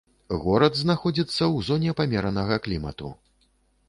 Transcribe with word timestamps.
Горад 0.43 0.77
знаходзіцца 0.83 1.37
ў 1.37 1.57
зоне 1.67 1.93
памеранага 1.99 2.55
клімату. 2.69 3.13